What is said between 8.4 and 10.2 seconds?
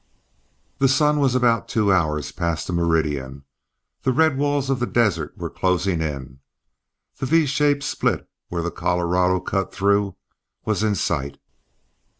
where the Colorado cut through